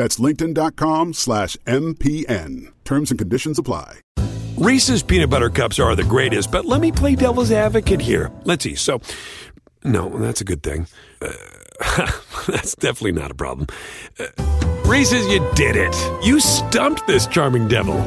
That's 0.00 0.16
linkedin.com 0.16 1.12
slash 1.12 1.58
MPN. 1.66 2.72
Terms 2.86 3.10
and 3.10 3.18
conditions 3.18 3.58
apply. 3.58 3.98
Reese's 4.56 5.02
peanut 5.02 5.28
butter 5.28 5.50
cups 5.50 5.78
are 5.78 5.94
the 5.94 6.04
greatest, 6.04 6.50
but 6.50 6.64
let 6.64 6.80
me 6.80 6.90
play 6.90 7.14
devil's 7.14 7.52
advocate 7.52 8.00
here. 8.00 8.32
Let's 8.44 8.64
see. 8.64 8.76
So, 8.76 9.02
no, 9.84 10.08
that's 10.08 10.40
a 10.40 10.44
good 10.44 10.62
thing. 10.62 10.86
Uh, 11.20 11.32
that's 12.48 12.74
definitely 12.76 13.12
not 13.12 13.30
a 13.30 13.34
problem. 13.34 13.66
Uh, 14.18 14.28
Reese's, 14.86 15.26
you 15.26 15.46
did 15.54 15.76
it. 15.76 15.94
You 16.24 16.40
stumped 16.40 17.06
this 17.06 17.26
charming 17.26 17.68
devil. 17.68 17.98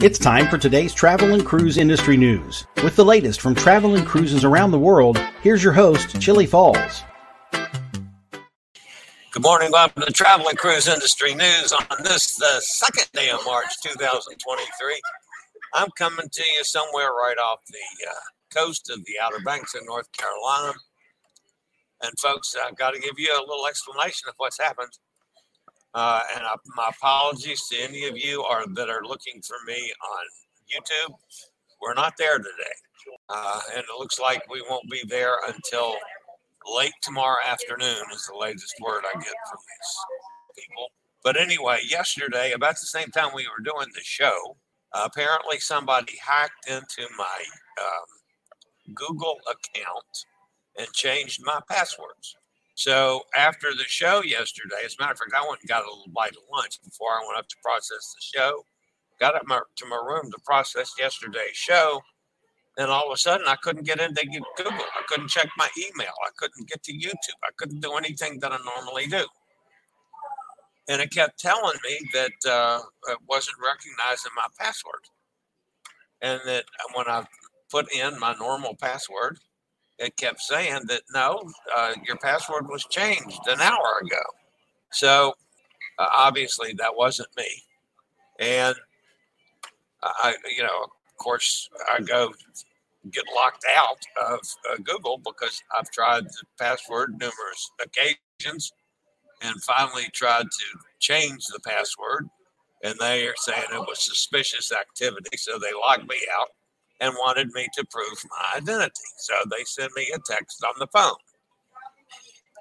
It's 0.00 0.18
time 0.18 0.48
for 0.48 0.56
today's 0.56 0.94
travel 0.94 1.34
and 1.34 1.44
cruise 1.44 1.76
industry 1.76 2.16
news. 2.16 2.66
With 2.82 2.96
the 2.96 3.04
latest 3.04 3.42
from 3.42 3.54
travel 3.54 3.96
and 3.96 4.06
cruises 4.06 4.44
around 4.46 4.70
the 4.70 4.78
world, 4.78 5.18
here's 5.42 5.62
your 5.62 5.74
host, 5.74 6.18
Chili 6.22 6.46
Falls. 6.46 7.02
Good 9.36 9.42
morning. 9.42 9.70
Welcome 9.70 10.00
to 10.00 10.06
the 10.06 10.14
Travel 10.14 10.48
and 10.48 10.56
Cruise 10.56 10.88
Industry 10.88 11.34
News 11.34 11.70
on 11.70 12.02
this, 12.02 12.36
the 12.36 12.58
second 12.58 13.04
day 13.12 13.28
of 13.28 13.40
March 13.44 13.68
2023. 13.82 15.02
I'm 15.74 15.88
coming 15.98 16.26
to 16.32 16.42
you 16.42 16.64
somewhere 16.64 17.10
right 17.10 17.36
off 17.36 17.58
the 17.68 18.08
uh, 18.08 18.14
coast 18.58 18.88
of 18.88 19.04
the 19.04 19.12
Outer 19.22 19.40
Banks 19.44 19.74
in 19.74 19.84
North 19.84 20.10
Carolina. 20.12 20.72
And, 22.02 22.18
folks, 22.18 22.56
I've 22.66 22.78
got 22.78 22.94
to 22.94 22.98
give 22.98 23.18
you 23.18 23.30
a 23.30 23.44
little 23.46 23.66
explanation 23.66 24.26
of 24.30 24.36
what's 24.38 24.58
happened. 24.58 24.92
Uh, 25.92 26.22
and 26.34 26.46
I, 26.46 26.54
my 26.74 26.88
apologies 26.88 27.62
to 27.72 27.76
any 27.78 28.06
of 28.06 28.16
you 28.16 28.42
are, 28.42 28.64
that 28.66 28.88
are 28.88 29.04
looking 29.04 29.42
for 29.46 29.56
me 29.66 29.92
on 30.02 30.24
YouTube. 30.74 31.14
We're 31.82 31.92
not 31.92 32.14
there 32.16 32.38
today. 32.38 32.76
Uh, 33.28 33.60
and 33.74 33.80
it 33.80 33.98
looks 33.98 34.18
like 34.18 34.50
we 34.50 34.64
won't 34.66 34.90
be 34.90 35.02
there 35.06 35.36
until 35.46 35.96
late 36.74 36.94
tomorrow 37.02 37.38
afternoon 37.46 38.04
is 38.12 38.26
the 38.26 38.38
latest 38.38 38.74
word 38.80 39.02
I 39.06 39.12
get 39.18 39.34
from 39.50 39.60
these 39.60 40.64
people. 40.64 40.88
But 41.22 41.36
anyway, 41.40 41.80
yesterday, 41.88 42.52
about 42.52 42.74
the 42.74 42.86
same 42.86 43.10
time 43.10 43.30
we 43.34 43.46
were 43.46 43.64
doing 43.64 43.88
the 43.94 44.02
show, 44.02 44.56
uh, 44.92 45.08
apparently 45.10 45.58
somebody 45.58 46.14
hacked 46.24 46.68
into 46.68 47.08
my 47.16 47.44
um, 47.80 48.94
Google 48.94 49.36
account 49.50 50.04
and 50.78 50.86
changed 50.92 51.40
my 51.44 51.60
passwords. 51.68 52.36
So 52.74 53.22
after 53.36 53.74
the 53.74 53.84
show 53.84 54.22
yesterday, 54.22 54.84
as 54.84 54.96
a 54.98 55.02
matter 55.02 55.12
of 55.12 55.18
fact, 55.18 55.32
I 55.34 55.48
went 55.48 55.62
and 55.62 55.68
got 55.68 55.84
a 55.84 55.90
little 55.90 56.12
bite 56.14 56.36
of 56.36 56.42
lunch 56.52 56.78
before 56.84 57.10
I 57.10 57.24
went 57.26 57.38
up 57.38 57.48
to 57.48 57.56
process 57.62 58.14
the 58.14 58.38
show. 58.38 58.64
Got 59.18 59.34
up 59.34 59.46
my, 59.46 59.60
to 59.76 59.86
my 59.86 59.96
room 59.96 60.30
to 60.30 60.38
process 60.44 60.92
yesterday's 60.98 61.56
show 61.56 62.02
and 62.78 62.90
all 62.90 63.06
of 63.06 63.14
a 63.14 63.16
sudden, 63.16 63.46
I 63.48 63.56
couldn't 63.56 63.86
get 63.86 64.00
into 64.00 64.22
Google. 64.56 64.72
I 64.72 65.02
couldn't 65.08 65.28
check 65.28 65.48
my 65.56 65.68
email. 65.78 66.12
I 66.26 66.30
couldn't 66.36 66.68
get 66.68 66.82
to 66.84 66.92
YouTube. 66.92 67.40
I 67.42 67.50
couldn't 67.56 67.80
do 67.80 67.94
anything 67.94 68.38
that 68.40 68.52
I 68.52 68.58
normally 68.64 69.06
do. 69.06 69.24
And 70.88 71.00
it 71.00 71.10
kept 71.10 71.40
telling 71.40 71.78
me 71.84 71.98
that 72.12 72.50
uh, 72.50 72.80
it 73.08 73.18
wasn't 73.28 73.56
recognizing 73.64 74.30
my 74.36 74.46
password. 74.58 75.00
And 76.20 76.40
that 76.46 76.64
when 76.94 77.08
I 77.08 77.24
put 77.70 77.92
in 77.92 78.18
my 78.20 78.34
normal 78.34 78.76
password, 78.76 79.38
it 79.98 80.16
kept 80.16 80.40
saying 80.40 80.82
that 80.88 81.02
no, 81.14 81.42
uh, 81.74 81.94
your 82.06 82.16
password 82.18 82.68
was 82.68 82.84
changed 82.84 83.40
an 83.46 83.60
hour 83.60 84.00
ago. 84.02 84.22
So 84.92 85.34
uh, 85.98 86.08
obviously 86.14 86.74
that 86.74 86.94
wasn't 86.94 87.28
me. 87.36 87.48
And 88.38 88.76
I, 90.02 90.34
you 90.54 90.62
know, 90.62 90.86
of 91.16 91.24
course, 91.24 91.70
I 91.94 92.02
go 92.02 92.30
get 93.10 93.24
locked 93.34 93.64
out 93.74 93.98
of 94.28 94.40
uh, 94.70 94.76
Google 94.84 95.18
because 95.24 95.62
I've 95.76 95.90
tried 95.90 96.24
the 96.24 96.44
password 96.58 97.12
numerous 97.12 97.70
occasions 97.82 98.70
and 99.42 99.62
finally 99.62 100.08
tried 100.12 100.44
to 100.44 100.78
change 100.98 101.46
the 101.46 101.60
password. 101.60 102.28
And 102.84 102.96
they 103.00 103.26
are 103.26 103.34
saying 103.38 103.64
it 103.72 103.78
was 103.78 104.04
suspicious 104.04 104.72
activity. 104.72 105.38
So 105.38 105.58
they 105.58 105.72
locked 105.72 106.06
me 106.06 106.18
out 106.38 106.48
and 107.00 107.14
wanted 107.14 107.48
me 107.54 107.66
to 107.78 107.86
prove 107.90 108.22
my 108.28 108.60
identity. 108.60 108.92
So 109.18 109.34
they 109.50 109.64
sent 109.64 109.96
me 109.96 110.10
a 110.14 110.18
text 110.18 110.62
on 110.64 110.74
the 110.78 110.86
phone. 110.88 111.16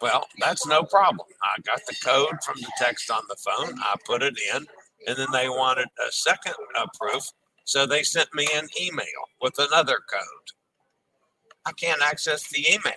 Well, 0.01 0.25
that's 0.39 0.65
no 0.65 0.83
problem. 0.83 1.27
I 1.43 1.59
got 1.61 1.81
the 1.87 1.95
code 2.03 2.41
from 2.45 2.55
the 2.61 2.71
text 2.77 3.11
on 3.11 3.23
the 3.27 3.35
phone. 3.35 3.75
I 3.79 3.95
put 4.05 4.23
it 4.23 4.37
in, 4.55 4.65
and 5.07 5.17
then 5.17 5.27
they 5.33 5.49
wanted 5.49 5.87
a 6.07 6.11
second 6.11 6.53
uh, 6.77 6.85
proof 6.99 7.23
so 7.65 7.85
they 7.85 8.03
sent 8.03 8.33
me 8.33 8.47
an 8.55 8.67
email 8.79 9.05
with 9.41 9.55
another 9.57 9.97
code. 10.09 10.49
I 11.65 11.71
can't 11.71 12.01
access 12.01 12.47
the 12.47 12.65
email 12.71 12.93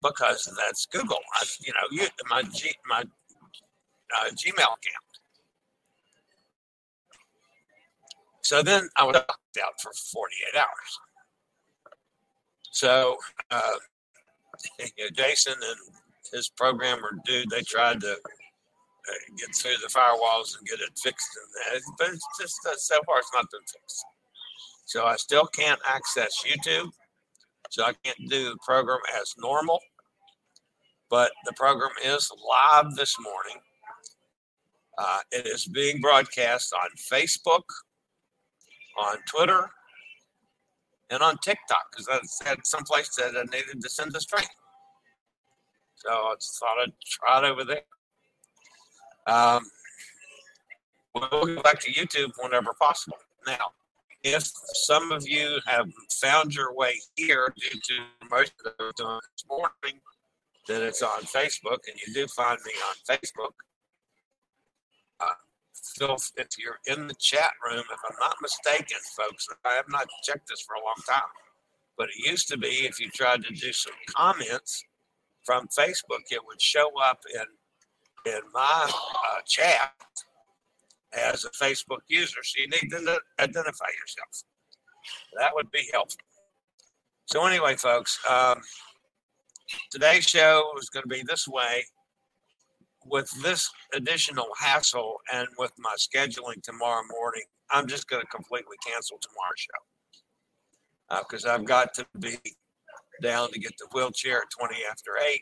because 0.00 0.48
that's 0.56 0.86
Google. 0.86 1.18
I, 1.34 1.44
you 1.60 1.72
know, 1.72 1.88
you, 1.90 2.06
my 2.30 2.42
G, 2.42 2.72
my 2.88 3.00
uh, 3.00 4.30
Gmail 4.30 4.52
account. 4.52 4.78
So 8.42 8.62
then 8.62 8.88
I 8.96 9.04
was 9.04 9.14
locked 9.14 9.58
out 9.62 9.80
for 9.82 9.90
48 10.12 10.60
hours. 10.60 11.00
So 12.70 13.16
uh, 13.50 13.78
Jason 15.14 15.54
and 15.54 15.96
his 16.32 16.48
programmer 16.48 17.18
dude, 17.24 17.50
they 17.50 17.62
tried 17.62 18.00
to 18.02 18.16
get 19.36 19.54
through 19.54 19.76
the 19.82 19.92
firewalls 19.92 20.58
and 20.58 20.66
get 20.66 20.80
it 20.80 20.98
fixed. 21.02 21.28
But 21.98 22.08
it's 22.08 22.26
just 22.40 22.58
uh, 22.66 22.76
so 22.76 22.96
far 23.06 23.18
it's 23.18 23.30
not 23.34 23.46
been 23.50 23.60
fixed. 23.60 24.04
So 24.86 25.06
I 25.06 25.16
still 25.16 25.46
can't 25.46 25.80
access 25.86 26.44
YouTube. 26.44 26.90
So 27.70 27.84
I 27.84 27.92
can't 28.04 28.28
do 28.28 28.50
the 28.50 28.58
program 28.64 29.00
as 29.20 29.34
normal. 29.38 29.80
But 31.10 31.32
the 31.44 31.52
program 31.52 31.92
is 32.04 32.30
live 32.48 32.94
this 32.94 33.16
morning. 33.20 33.60
Uh, 34.96 35.20
it 35.32 35.46
is 35.46 35.66
being 35.66 36.00
broadcast 36.00 36.72
on 36.72 36.88
Facebook, 37.12 37.64
on 38.98 39.16
Twitter, 39.28 39.68
and 41.10 41.22
on 41.22 41.36
TikTok 41.38 41.90
because 41.90 42.08
I 42.08 42.48
had 42.48 42.58
someplace 42.64 43.14
that 43.16 43.36
I 43.36 43.42
needed 43.44 43.80
to 43.82 43.88
send 43.88 44.14
a 44.16 44.20
stream. 44.20 44.46
So 45.96 46.10
I 46.10 46.34
just 46.40 46.58
thought 46.58 46.82
I'd 46.82 46.92
try 47.04 47.38
it 47.38 47.50
over 47.50 47.64
there. 47.64 47.82
Um, 49.26 49.64
we'll 51.14 51.28
go 51.28 51.62
back 51.62 51.80
to 51.80 51.92
YouTube 51.92 52.32
whenever 52.40 52.74
possible. 52.80 53.18
Now, 53.46 53.72
if 54.22 54.50
some 54.74 55.12
of 55.12 55.28
you 55.28 55.60
have 55.66 55.86
found 56.20 56.54
your 56.54 56.74
way 56.74 56.94
here 57.16 57.52
due 57.56 57.78
to 57.78 58.28
most 58.30 58.52
of 58.64 58.72
the 58.78 58.92
doing 58.96 59.20
this 59.36 59.44
morning, 59.48 60.00
that 60.66 60.82
it's 60.82 61.02
on 61.02 61.20
Facebook, 61.22 61.80
and 61.86 62.00
you 62.06 62.14
do 62.14 62.26
find 62.28 62.58
me 62.64 62.72
on 62.88 63.16
Facebook, 63.16 63.52
uh, 65.20 65.34
if 66.36 66.48
you're 66.58 66.80
in 66.86 67.06
the 67.06 67.14
chat 67.20 67.52
room, 67.64 67.84
if 67.92 68.00
I'm 68.08 68.16
not 68.18 68.36
mistaken, 68.40 68.96
folks, 69.16 69.46
I 69.64 69.74
have 69.74 69.88
not 69.90 70.06
checked 70.22 70.48
this 70.48 70.62
for 70.62 70.74
a 70.74 70.84
long 70.84 71.00
time, 71.08 71.28
but 71.98 72.08
it 72.08 72.30
used 72.30 72.48
to 72.48 72.58
be 72.58 72.86
if 72.86 72.98
you 72.98 73.10
tried 73.10 73.44
to 73.44 73.54
do 73.54 73.72
some 73.72 73.92
comments 74.08 74.82
from 75.44 75.68
Facebook, 75.68 76.24
it 76.30 76.40
would 76.46 76.60
show 76.60 76.90
up 77.02 77.20
in 77.34 77.44
in 78.26 78.40
my 78.52 78.90
uh, 78.90 79.40
chat 79.46 79.92
as 81.12 81.44
a 81.44 81.50
Facebook 81.50 82.00
user. 82.08 82.42
So 82.42 82.60
you 82.62 82.68
need 82.68 82.90
to 82.90 83.20
identify 83.40 83.86
yourself. 84.00 84.44
That 85.38 85.54
would 85.54 85.70
be 85.70 85.88
helpful. 85.92 86.20
So, 87.26 87.46
anyway, 87.46 87.76
folks, 87.76 88.18
um, 88.28 88.60
today's 89.90 90.24
show 90.24 90.72
is 90.78 90.90
going 90.90 91.04
to 91.04 91.08
be 91.08 91.22
this 91.26 91.48
way. 91.48 91.84
with 93.06 93.30
this 93.42 93.70
additional 93.94 94.48
hassle 94.58 95.16
and 95.32 95.48
with 95.58 95.72
my 95.78 95.94
scheduling 95.98 96.62
tomorrow 96.62 97.02
morning, 97.10 97.42
I'm 97.70 97.86
just 97.86 98.08
going 98.08 98.22
to 98.22 98.28
completely 98.28 98.76
cancel 98.86 99.18
tomorrow's 99.20 99.58
show 99.58 101.20
because 101.20 101.44
uh, 101.44 101.54
I've 101.54 101.64
got 101.64 101.94
to 101.94 102.06
be 102.18 102.38
down 103.22 103.50
to 103.52 103.58
get 103.58 103.72
the 103.78 103.86
wheelchair 103.94 104.38
at 104.38 104.50
20 104.58 104.76
after 104.90 105.12
8 105.18 105.40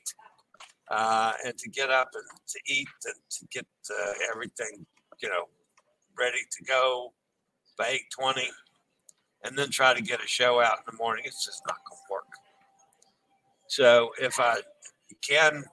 uh, 0.91 1.33
and 1.45 1.57
to 1.59 1.71
get 1.71 1.91
up 1.91 2.09
and 2.15 2.25
to 2.49 2.59
eat 2.73 2.89
and 3.07 3.15
to 3.31 3.47
get 3.51 3.67
uh, 3.91 4.13
everything, 4.33 4.85
you 5.23 5.29
know, 5.29 5.45
ready 6.19 6.39
to 6.51 6.65
go 6.65 7.13
by 7.79 7.99
8.20 8.21 8.43
and 9.45 9.57
then 9.57 9.71
try 9.71 9.95
to 9.95 10.03
get 10.03 10.23
a 10.23 10.27
show 10.27 10.61
out 10.61 10.79
in 10.79 10.85
the 10.93 10.97
morning. 10.97 11.25
It's 11.27 11.45
just 11.45 11.63
not 11.67 11.77
going 11.89 11.99
to 11.99 12.13
work. 12.13 12.25
So 13.69 14.11
if 14.21 14.39
I 14.39 14.57
can, 15.23 15.65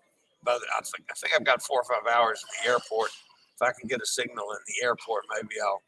but 0.44 0.62
I 0.78 0.82
think, 0.82 1.08
I 1.12 1.14
think 1.16 1.34
I've 1.36 1.46
got 1.46 1.62
four 1.62 1.82
or 1.82 1.84
five 1.84 2.12
hours 2.14 2.42
in 2.44 2.64
the 2.64 2.72
airport. 2.72 3.12
If 3.56 3.62
I 3.62 3.72
can 3.78 3.88
get 3.90 4.02
a 4.02 4.06
signal 4.06 4.52
in 4.52 4.58
the 4.68 4.86
airport, 4.86 5.26
maybe 5.36 5.56
I'll 5.62 5.84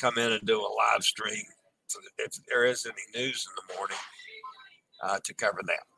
come 0.00 0.18
in 0.18 0.32
and 0.32 0.46
do 0.46 0.60
a 0.60 0.70
live 0.92 1.02
stream 1.02 1.42
if 2.18 2.32
there 2.48 2.64
is 2.64 2.86
any 2.86 3.24
news 3.24 3.46
in 3.48 3.66
the 3.66 3.74
morning 3.76 3.96
uh, 5.02 5.18
to 5.24 5.34
cover 5.34 5.60
that. 5.66 5.91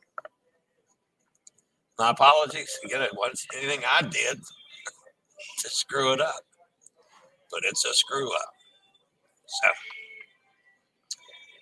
My 1.98 2.10
apologies. 2.10 2.76
Again, 2.84 3.02
it 3.02 3.12
wasn't 3.16 3.40
anything 3.56 3.80
I 3.88 4.02
did 4.02 4.38
to 5.58 5.70
screw 5.70 6.12
it 6.12 6.20
up, 6.20 6.40
but 7.50 7.60
it's 7.64 7.84
a 7.84 7.94
screw 7.94 8.34
up. 8.34 8.50
So, 9.46 9.68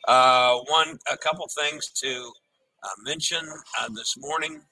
uh, 0.09 0.59
one, 0.69 0.99
a 1.13 1.17
couple 1.19 1.47
things 1.61 1.91
to 2.03 2.33
uh, 2.83 2.89
mention 3.05 3.41
uh, 3.81 3.89
this 3.95 4.15
morning. 4.19 4.63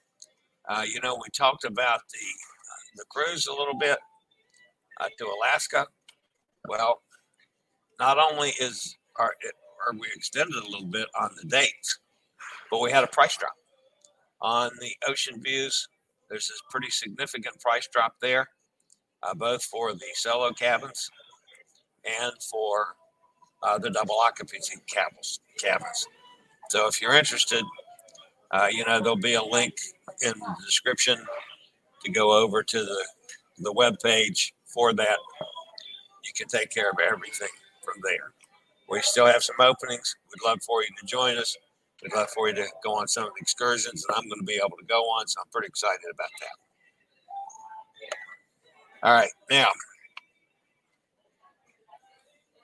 Uh, 0.69 0.85
you 0.87 1.01
know, 1.03 1.15
we 1.15 1.29
talked 1.37 1.65
about 1.65 2.01
the 2.13 2.27
the 2.97 3.05
cruise 3.11 3.47
a 3.47 3.53
little 3.53 3.79
bit 3.79 3.99
uh, 5.01 5.09
to 5.19 5.27
Alaska. 5.27 5.87
Well, 6.69 7.03
not 7.99 8.19
only 8.19 8.51
is 8.61 8.97
our, 9.17 9.33
are 9.87 9.93
we 9.93 10.09
extended 10.15 10.57
a 10.57 10.69
little 10.69 10.89
bit 10.89 11.07
on 11.19 11.31
the 11.41 11.47
dates, 11.49 11.99
but 12.71 12.81
we 12.81 12.91
had 12.91 13.05
a 13.05 13.09
price 13.09 13.37
drop 13.37 13.53
on 14.43 14.71
the 14.81 14.93
ocean 15.09 15.43
views. 15.43 15.89
There's 16.29 16.49
this 16.49 16.63
pretty 16.71 16.91
significant 16.91 17.61
price 17.61 17.89
drop 17.93 18.15
there, 18.21 18.49
uh, 19.23 19.35
both 19.35 19.63
for 19.65 19.93
the 19.93 20.07
solo 20.15 20.51
cabins 20.53 21.11
and 22.05 22.33
for 22.43 22.95
uh, 23.63 23.79
the 23.79 23.91
double 23.91 24.17
occupancy 24.19 24.77
cabins. 24.87 25.41
cabins. 25.59 26.07
So 26.71 26.87
if 26.87 27.01
you're 27.03 27.15
interested, 27.15 27.65
uh, 28.53 28.69
you 28.71 28.85
know 28.85 29.01
there'll 29.01 29.17
be 29.17 29.35
a 29.35 29.43
link 29.43 29.75
in 30.23 30.33
the 30.33 30.57
description 30.65 31.19
to 32.05 32.11
go 32.11 32.33
over 32.33 32.63
to 32.63 32.83
the 32.83 33.07
the 33.59 33.73
web 33.73 33.97
page 34.03 34.55
for 34.67 34.93
that. 34.95 35.19
You 36.25 36.33
can 36.35 36.49
take 36.49 36.71
care 36.71 36.91
of 36.91 36.99
everything 37.01 37.49
from 37.85 38.01
there. 38.03 38.33
We 38.89 39.01
still 39.03 39.27
have 39.27 39.43
some 39.43 39.57
openings. 39.61 40.17
We'd 40.29 40.49
love 40.49 40.61
for 40.63 40.83
you 40.83 40.89
to 40.99 41.07
join 41.07 41.37
us. 41.37 41.57
We'd 42.03 42.15
love 42.15 42.31
for 42.31 42.49
you 42.49 42.55
to 42.55 42.67
go 42.83 42.95
on 42.95 43.09
some 43.09 43.25
of 43.25 43.31
the 43.35 43.43
excursions 43.43 44.05
that 44.07 44.15
I'm 44.17 44.29
going 44.29 44.41
to 44.41 44.47
be 44.47 44.57
able 44.57 44.77
to 44.79 44.87
go 44.87 45.01
on. 45.03 45.29
So 45.29 45.41
I'm 45.41 45.51
pretty 45.53 45.69
excited 45.69 46.01
about 46.13 46.31
that. 46.41 46.57
All 49.03 49.15
right, 49.15 49.31
now 49.51 49.69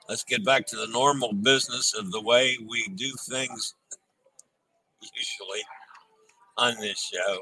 let's 0.07 0.23
get 0.23 0.45
back 0.45 0.67
to 0.67 0.75
the 0.75 0.87
normal 0.87 1.33
business 1.33 1.95
of 1.95 2.11
the 2.11 2.21
way 2.21 2.57
we 2.69 2.87
do 2.89 3.11
things 3.27 3.73
usually 5.01 5.63
on 6.57 6.75
this 6.79 6.99
show. 7.11 7.39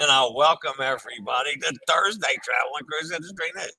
And 0.00 0.10
I'll 0.10 0.34
welcome 0.34 0.80
everybody 0.80 1.56
to 1.56 1.78
Thursday 1.88 2.34
Travel 2.42 2.76
and 2.78 2.86
Cruise 2.86 3.10
Industry 3.10 3.50
News. 3.56 3.72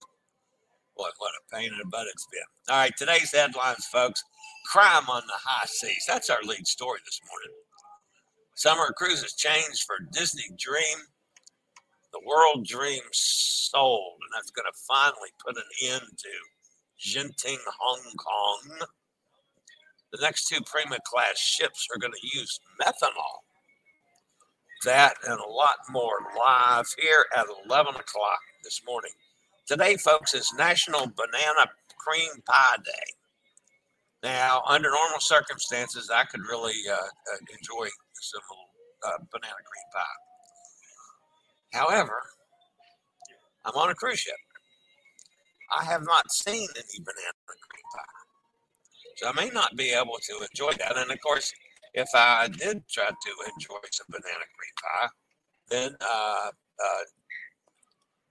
Boy, 1.01 1.09
what 1.17 1.31
a 1.33 1.55
pain 1.55 1.71
in 1.71 1.79
the 1.79 1.85
butt 1.85 2.05
it's 2.13 2.27
been. 2.31 2.43
All 2.69 2.77
right, 2.77 2.95
today's 2.95 3.31
headlines, 3.31 3.87
folks. 3.87 4.23
Crime 4.71 5.09
on 5.09 5.23
the 5.25 5.33
high 5.33 5.65
seas. 5.65 6.05
That's 6.07 6.29
our 6.29 6.43
lead 6.43 6.67
story 6.67 6.99
this 7.03 7.19
morning. 7.27 7.57
Summer 8.53 8.93
cruises 8.95 9.33
changed 9.33 9.81
for 9.87 9.95
Disney 10.11 10.45
Dream. 10.59 10.99
The 12.13 12.21
World 12.23 12.67
Dream 12.67 13.01
sold, 13.13 14.19
and 14.21 14.29
that's 14.35 14.51
going 14.51 14.67
to 14.71 14.77
finally 14.87 15.29
put 15.43 15.57
an 15.57 15.63
end 15.89 16.19
to 16.19 16.29
Genting 17.09 17.57
Hong 17.79 18.15
Kong. 18.17 18.87
The 20.11 20.21
next 20.21 20.49
two 20.49 20.61
Prima 20.67 20.99
class 21.03 21.39
ships 21.39 21.87
are 21.91 21.97
going 21.97 22.13
to 22.13 22.37
use 22.37 22.59
methanol. 22.79 23.41
That 24.85 25.15
and 25.27 25.39
a 25.39 25.49
lot 25.49 25.77
more 25.89 26.19
live 26.37 26.85
here 27.01 27.25
at 27.35 27.47
11 27.65 27.95
o'clock 27.95 28.41
this 28.63 28.81
morning. 28.85 29.13
Today, 29.71 29.95
folks, 29.95 30.33
is 30.33 30.51
National 30.57 31.07
Banana 31.07 31.71
Cream 31.97 32.41
Pie 32.45 32.75
Day. 32.83 33.13
Now, 34.21 34.63
under 34.67 34.89
normal 34.91 35.21
circumstances, 35.21 36.09
I 36.13 36.25
could 36.25 36.41
really 36.41 36.75
uh, 36.91 36.95
uh, 36.95 37.37
enjoy 37.57 37.87
some 38.19 38.41
uh, 39.01 39.17
banana 39.31 39.55
cream 39.63 39.87
pie. 39.93 41.79
However, 41.79 42.21
I'm 43.63 43.73
on 43.75 43.91
a 43.91 43.95
cruise 43.95 44.19
ship. 44.19 44.35
I 45.79 45.85
have 45.85 46.03
not 46.03 46.29
seen 46.33 46.67
any 46.75 46.99
banana 46.99 47.39
cream 47.45 47.85
pie. 47.95 48.19
So 49.15 49.29
I 49.29 49.45
may 49.45 49.51
not 49.53 49.77
be 49.77 49.91
able 49.91 50.19
to 50.21 50.47
enjoy 50.51 50.73
that. 50.79 50.97
And 50.97 51.09
of 51.09 51.21
course, 51.21 51.53
if 51.93 52.09
I 52.13 52.49
did 52.49 52.83
try 52.89 53.07
to 53.07 53.51
enjoy 53.53 53.79
some 53.89 54.07
banana 54.09 54.45
cream 54.53 54.75
pie, 54.83 55.07
then 55.69 55.95
uh, 56.01 56.51
uh, 56.51 57.03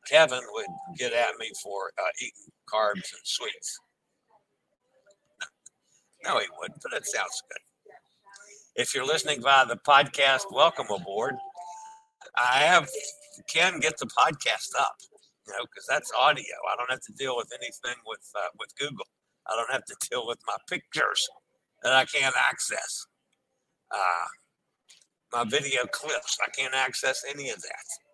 Kevin 0.08 0.40
would 0.52 0.66
get 0.96 1.12
at 1.12 1.36
me 1.38 1.50
for 1.62 1.92
uh, 1.98 2.10
eating 2.20 2.52
carbs 2.72 3.12
and 3.12 3.22
sweets. 3.24 3.78
No, 6.24 6.38
he 6.38 6.46
wouldn't, 6.58 6.80
but 6.82 6.92
it 6.92 7.06
sounds 7.06 7.42
good. 7.48 7.92
If 8.76 8.94
you're 8.94 9.06
listening 9.06 9.42
via 9.42 9.66
the 9.66 9.76
podcast, 9.76 10.42
welcome 10.52 10.86
aboard. 10.90 11.34
I 12.36 12.58
have 12.58 12.88
Ken 13.48 13.80
get 13.80 13.98
the 13.98 14.06
podcast 14.06 14.78
up, 14.78 14.96
you 15.46 15.52
know, 15.52 15.64
because 15.64 15.86
that's 15.88 16.12
audio. 16.18 16.44
I 16.70 16.76
don't 16.76 16.90
have 16.90 17.00
to 17.00 17.12
deal 17.12 17.36
with 17.36 17.50
anything 17.52 17.96
with 18.06 18.30
uh, 18.36 18.48
with 18.58 18.76
Google. 18.76 19.06
I 19.46 19.56
don't 19.56 19.70
have 19.72 19.84
to 19.86 19.96
deal 20.10 20.26
with 20.26 20.38
my 20.46 20.56
pictures 20.68 21.28
that 21.82 21.92
I 21.92 22.04
can't 22.04 22.34
access. 22.38 23.06
Uh, 23.90 24.26
my 25.32 25.44
video 25.44 25.82
clips, 25.86 26.38
I 26.44 26.50
can't 26.50 26.74
access 26.74 27.24
any 27.28 27.50
of 27.50 27.60
that. 27.62 28.09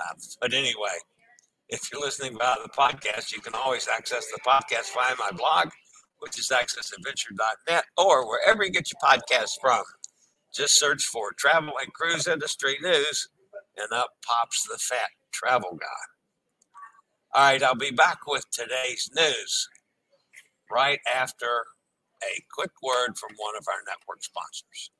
Uh, 0.00 0.14
but 0.40 0.52
anyway, 0.52 0.96
if 1.68 1.90
you're 1.92 2.00
listening 2.00 2.36
via 2.38 2.56
the 2.62 2.70
podcast, 2.70 3.32
you 3.32 3.40
can 3.40 3.54
always 3.54 3.88
access 3.88 4.26
the 4.32 4.40
podcast 4.46 4.94
via 4.94 5.14
my 5.18 5.36
blog 5.36 5.70
which 6.20 6.38
is 6.38 6.50
accessadventure.net, 6.50 7.84
or 7.96 8.28
wherever 8.28 8.64
you 8.64 8.70
get 8.70 8.90
your 8.92 9.00
podcasts 9.02 9.54
from. 9.60 9.82
Just 10.54 10.78
search 10.78 11.04
for 11.04 11.32
Travel 11.32 11.74
and 11.80 11.92
Cruise 11.92 12.26
Industry 12.26 12.78
News, 12.82 13.28
and 13.76 13.92
up 13.92 14.10
pops 14.26 14.64
the 14.64 14.78
fat 14.78 15.10
travel 15.32 15.78
guy. 15.80 15.86
All 17.34 17.44
right, 17.44 17.62
I'll 17.62 17.74
be 17.74 17.90
back 17.90 18.26
with 18.26 18.50
today's 18.50 19.10
news 19.14 19.68
right 20.70 20.98
after 21.14 21.64
a 22.22 22.42
quick 22.52 22.72
word 22.82 23.16
from 23.16 23.36
one 23.36 23.54
of 23.56 23.64
our 23.68 23.80
network 23.86 24.22
sponsors. 24.22 24.90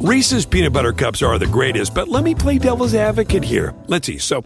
Reese's 0.00 0.46
peanut 0.46 0.72
butter 0.72 0.92
cups 0.92 1.22
are 1.22 1.38
the 1.38 1.46
greatest, 1.46 1.94
but 1.94 2.08
let 2.08 2.24
me 2.24 2.34
play 2.34 2.58
devil's 2.58 2.94
advocate 2.94 3.44
here. 3.44 3.74
Let's 3.86 4.06
see. 4.06 4.18
So, 4.18 4.44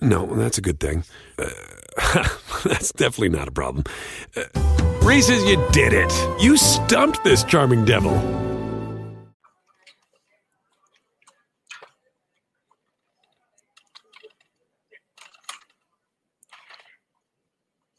no, 0.00 0.26
that's 0.26 0.58
a 0.58 0.62
good 0.62 0.80
thing. 0.80 1.04
Uh, 1.38 1.48
That's 2.64 2.92
definitely 2.92 3.28
not 3.28 3.48
a 3.48 3.52
problem. 3.52 3.84
Uh, 4.36 4.42
Reese's, 5.02 5.44
you 5.44 5.64
did 5.70 5.92
it. 5.92 6.12
You 6.42 6.56
stumped 6.56 7.22
this 7.22 7.44
charming 7.44 7.84
devil. 7.84 8.12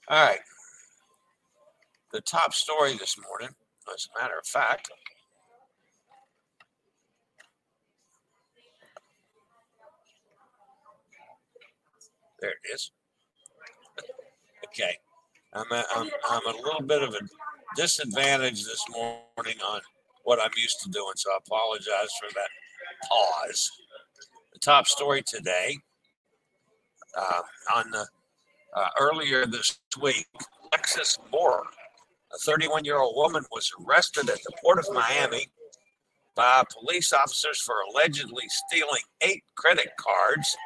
All 0.10 0.24
right. 0.26 0.40
The 2.12 2.22
top 2.22 2.54
story 2.54 2.94
this 2.98 3.16
morning, 3.28 3.56
as 3.94 4.08
a 4.16 4.22
matter 4.22 4.38
of 4.38 4.46
fact, 4.46 4.90
there 12.40 12.52
it 12.52 12.74
is. 12.74 12.92
Okay. 14.66 14.98
I'm 15.54 15.72
a, 15.72 15.84
I'm, 15.96 16.10
I'm 16.30 16.48
a 16.48 16.62
little 16.62 16.82
bit 16.82 17.02
of 17.02 17.14
a 17.14 17.20
disadvantage 17.78 18.66
this 18.66 18.84
morning 18.92 19.58
on 19.66 19.82
what 20.24 20.40
I'm 20.42 20.52
used 20.58 20.82
to 20.84 20.90
doing, 20.90 21.14
so 21.16 21.32
I 21.32 21.38
apologize 21.46 22.12
for 22.20 22.34
that 22.34 22.50
pause. 23.10 23.72
The 24.54 24.60
top 24.60 24.88
story 24.88 25.24
today 25.26 25.78
uh, 27.18 27.42
on 27.76 27.92
the 27.92 28.06
uh, 28.76 28.88
earlier 29.00 29.46
this 29.46 29.80
week, 30.02 30.28
Lexus 30.74 31.18
Moore, 31.32 31.64
a 32.34 32.38
31 32.40 32.84
year 32.84 32.98
old 32.98 33.16
woman, 33.16 33.46
was 33.52 33.72
arrested 33.88 34.30
at 34.30 34.44
the 34.44 34.52
port 34.62 34.80
of 34.80 34.94
Miami 34.94 35.48
by 36.36 36.64
police 36.78 37.14
officers 37.14 37.62
for 37.62 37.76
allegedly 37.90 38.44
stealing 38.48 39.02
eight 39.22 39.44
credit 39.56 39.92
cards 39.98 40.58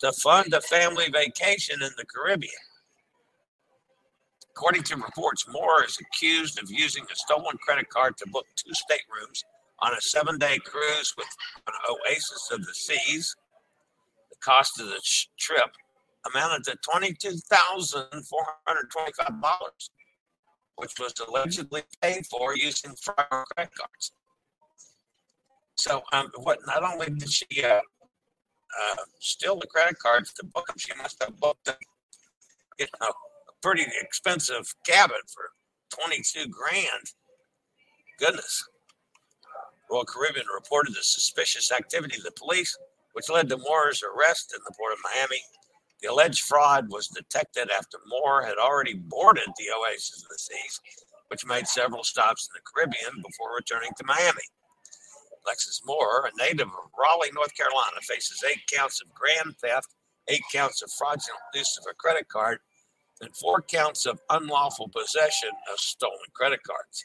to 0.00 0.12
fund 0.12 0.52
a 0.52 0.60
family 0.60 1.08
vacation 1.10 1.82
in 1.82 1.90
the 1.96 2.04
Caribbean. 2.04 2.52
According 4.50 4.82
to 4.84 4.96
reports, 4.96 5.46
Moore 5.48 5.84
is 5.84 5.98
accused 6.00 6.62
of 6.62 6.70
using 6.70 7.04
a 7.04 7.14
stolen 7.14 7.56
credit 7.58 7.88
card 7.90 8.16
to 8.18 8.30
book 8.30 8.46
two 8.56 8.72
staterooms 8.72 9.44
on 9.80 9.92
a 9.92 10.00
seven 10.00 10.38
day 10.38 10.58
cruise 10.64 11.12
with 11.16 11.26
an 11.66 11.74
Oasis 11.90 12.48
of 12.52 12.64
the 12.64 12.74
Seas. 12.74 13.34
The 14.30 14.36
cost 14.40 14.80
of 14.80 14.86
the 14.86 15.02
trip 15.38 15.70
amounted 16.32 16.64
to 16.64 16.76
$22,425, 16.90 19.90
which 20.76 20.92
was 20.98 21.12
allegedly 21.28 21.82
paid 22.02 22.26
for 22.26 22.56
using 22.56 22.94
fraud 22.94 23.44
credit 23.54 23.74
cards. 23.74 24.12
So, 25.74 26.02
um, 26.12 26.30
what? 26.36 26.58
Not 26.66 26.82
only 26.82 27.10
did 27.10 27.30
she 27.30 27.62
uh, 27.62 27.80
uh, 28.80 29.02
steal 29.20 29.56
the 29.56 29.66
credit 29.66 29.98
cards 29.98 30.32
to 30.34 30.44
book 30.44 30.66
them, 30.66 30.76
she 30.78 30.92
must 30.96 31.22
have 31.22 31.38
booked 31.38 31.64
them, 31.66 31.76
a 32.80 33.06
pretty 33.62 33.84
expensive 34.00 34.74
cabin 34.84 35.20
for 35.32 35.50
twenty-two 35.90 36.48
grand. 36.48 37.12
Goodness. 38.18 38.68
Royal 39.90 40.04
Caribbean 40.04 40.46
reported 40.52 40.94
the 40.94 41.02
suspicious 41.02 41.70
activity 41.70 42.16
to 42.16 42.22
the 42.22 42.32
police, 42.32 42.76
which 43.12 43.30
led 43.30 43.48
to 43.48 43.56
Moore's 43.56 44.02
arrest 44.02 44.52
in 44.54 44.60
the 44.64 44.74
port 44.76 44.92
of 44.92 44.98
Miami. 45.04 45.40
The 46.02 46.10
alleged 46.10 46.42
fraud 46.44 46.90
was 46.90 47.08
detected 47.08 47.70
after 47.70 47.98
Moore 48.06 48.42
had 48.42 48.58
already 48.58 48.94
boarded 48.94 49.48
the 49.56 49.70
Oasis 49.78 50.22
of 50.22 50.28
the 50.28 50.38
Seas, 50.38 50.80
which 51.28 51.46
made 51.46 51.66
several 51.66 52.04
stops 52.04 52.48
in 52.48 52.54
the 52.54 52.62
Caribbean 52.68 53.22
before 53.22 53.54
returning 53.56 53.92
to 53.96 54.04
Miami. 54.04 54.42
Lexus 55.46 55.80
Moore, 55.84 56.26
a 56.26 56.36
native 56.42 56.68
of 56.68 56.90
Raleigh, 56.98 57.32
North 57.34 57.54
Carolina, 57.56 58.00
faces 58.02 58.44
eight 58.48 58.62
counts 58.72 59.00
of 59.00 59.12
grand 59.14 59.56
theft, 59.58 59.94
eight 60.28 60.42
counts 60.52 60.82
of 60.82 60.90
fraudulent 60.98 61.40
use 61.54 61.78
of 61.78 61.86
a 61.90 61.94
credit 61.94 62.28
card, 62.28 62.58
and 63.20 63.34
four 63.36 63.62
counts 63.62 64.06
of 64.06 64.20
unlawful 64.30 64.88
possession 64.88 65.50
of 65.72 65.78
stolen 65.78 66.18
credit 66.34 66.60
cards. 66.64 67.04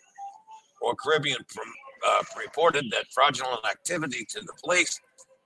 Royal 0.82 0.96
Caribbean 0.96 1.46
uh, 2.08 2.24
reported 2.38 2.86
that 2.92 3.12
fraudulent 3.14 3.66
activity 3.66 4.26
to 4.30 4.42
the 4.42 4.54
police. 4.64 5.00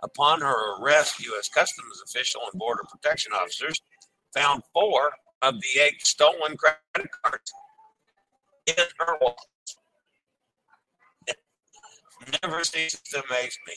Upon 0.04 0.42
her 0.42 0.78
arrest, 0.80 1.20
U.S. 1.26 1.50
Customs 1.50 2.02
official 2.06 2.42
and 2.52 2.60
Border 2.60 2.84
Protection 2.92 3.32
officers 3.34 3.82
found 4.34 4.62
four 4.74 5.12
of 5.42 5.56
the 5.62 5.80
eight 5.82 6.06
stolen 6.06 6.56
credit 6.58 7.12
cards 7.24 7.52
in 8.68 8.76
her 9.00 9.18
wallet. 9.22 9.38
To 12.46 13.24
amaze 13.30 13.58
me 13.68 13.74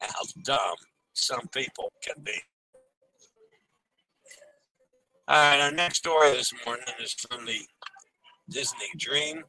how 0.00 0.22
dumb 0.44 0.76
some 1.12 1.48
people 1.52 1.92
can 2.02 2.22
be. 2.22 2.38
All 5.28 5.36
right, 5.36 5.60
our 5.60 5.72
next 5.72 5.98
story 5.98 6.30
this 6.30 6.52
morning 6.64 6.84
is 7.02 7.14
from 7.14 7.44
the 7.46 7.60
Disney 8.48 8.86
Dream 8.96 9.42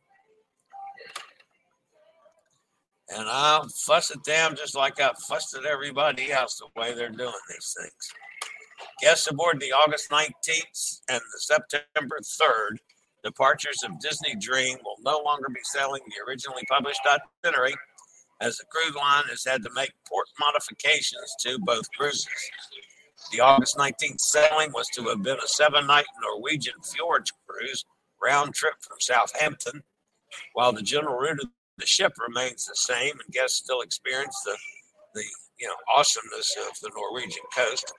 and 3.10 3.28
I'll 3.30 3.68
fuss 3.86 4.12
at 4.12 4.24
them 4.26 4.56
just 4.56 4.76
like 4.76 5.00
I 5.00 5.12
fussed 5.28 5.56
at 5.56 5.66
everybody 5.66 6.32
else 6.32 6.60
the 6.60 6.80
way 6.80 6.94
they're 6.94 7.10
doing 7.10 7.32
these 7.50 7.76
things. 7.80 8.12
Guests 9.02 9.30
aboard 9.30 9.60
the 9.60 9.72
August 9.72 10.10
19th 10.10 11.02
and 11.10 11.20
the 11.20 11.40
September 11.40 12.20
3rd 12.22 12.78
departures 13.24 13.78
of 13.84 14.00
Disney 14.00 14.36
Dream 14.36 14.78
will 14.84 14.98
no 15.02 15.22
longer 15.24 15.48
be 15.50 15.60
sailing 15.64 16.02
the 16.08 16.30
originally 16.30 16.64
published 16.70 17.02
itinerary, 17.06 17.76
as 18.42 18.58
the 18.58 18.66
cruise 18.66 18.96
line 18.96 19.26
has 19.30 19.44
had 19.44 19.64
to 19.64 19.70
make 19.74 19.92
port 20.08 20.28
modifications 20.40 21.36
to 21.42 21.60
both 21.60 21.90
cruises. 21.92 22.28
The 23.32 23.40
August 23.40 23.78
19th 23.78 24.20
sailing 24.20 24.72
was 24.74 24.88
to 24.94 25.04
have 25.06 25.24
been 25.24 25.38
a 25.38 25.48
seven 25.48 25.88
night 25.88 26.06
Norwegian 26.22 26.82
fjords 26.84 27.32
cruise 27.48 27.84
round 28.22 28.54
trip 28.54 28.76
from 28.82 28.98
Southampton, 29.00 29.84
while 30.54 30.72
the 30.72 30.82
general 30.82 31.18
route 31.18 31.40
of 31.42 31.50
the 31.78 31.86
ship 31.86 32.14
remains 32.26 32.66
the 32.66 32.76
same, 32.76 33.14
and 33.14 33.34
guests 33.34 33.58
still 33.58 33.82
experience 33.82 34.40
the 34.46 34.58
the 35.14 35.24
you 35.60 35.68
know 35.68 35.76
awesomeness 35.96 36.56
of 36.68 36.80
the 36.82 36.92
Norwegian 36.96 37.44
coast. 37.56 37.92